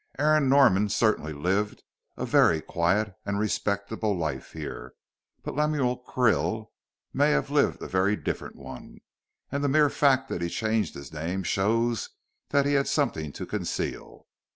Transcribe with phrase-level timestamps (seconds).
[0.17, 1.83] Aaron Norman certainly lived
[2.17, 4.95] a very quiet and respectable life here.
[5.43, 6.71] But Lemuel Krill
[7.13, 9.01] may have lived a very different one,
[9.51, 12.09] and the mere fact that he changed his name shows
[12.49, 14.25] that he had something to conceal.